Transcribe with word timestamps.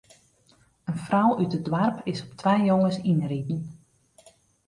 In 0.89 0.95
frou 1.05 1.29
út 1.41 1.53
it 1.57 1.65
doarp 1.67 1.97
is 2.11 2.23
op 2.25 2.31
twa 2.39 2.53
jonges 2.69 2.97
ynriden. 3.11 3.61